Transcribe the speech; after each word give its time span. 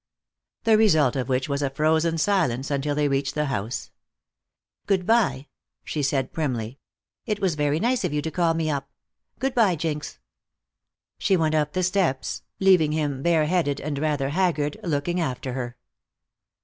The 0.63 0.79
result 0.79 1.15
of 1.15 1.29
which 1.29 1.47
was 1.47 1.61
a 1.61 1.69
frozen 1.69 2.17
silence 2.17 2.71
until 2.71 2.95
they 2.95 3.07
reached 3.07 3.35
the 3.35 3.45
house. 3.45 3.91
"Good 4.87 5.05
by," 5.05 5.45
she 5.83 6.01
said 6.01 6.33
primly. 6.33 6.79
"It 7.27 7.39
was 7.39 7.53
very 7.53 7.79
nice 7.79 8.03
of 8.03 8.11
you 8.11 8.19
to 8.23 8.31
call 8.31 8.55
me 8.55 8.67
up. 8.67 8.89
Good 9.37 9.53
by, 9.53 9.75
Jinx." 9.75 10.17
She 11.19 11.37
went 11.37 11.53
up 11.53 11.73
the 11.73 11.83
steps, 11.83 12.41
leaving 12.59 12.93
him 12.93 13.21
bare 13.21 13.45
headed 13.45 13.79
and 13.79 13.99
rather 13.99 14.29
haggard, 14.29 14.79
looking 14.81 15.19
after 15.21 15.53
her. 15.53 15.77